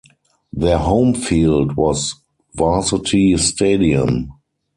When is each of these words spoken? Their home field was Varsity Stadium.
Their 0.51 0.79
home 0.79 1.13
field 1.13 1.75
was 1.77 2.15
Varsity 2.55 3.37
Stadium. 3.37 4.33